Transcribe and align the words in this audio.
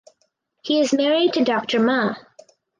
He 0.63 0.79
is 0.81 0.93
married 0.95 1.33
to 1.33 1.43
Doctor 1.43 1.79
Ma. 1.79 2.15